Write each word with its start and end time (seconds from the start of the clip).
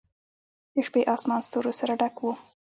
د 0.73 0.75
شپې 0.87 1.01
آسمان 1.15 1.41
ستورو 1.47 1.71
سره 1.79 1.93
ډک 2.01 2.15
و. 2.21 2.25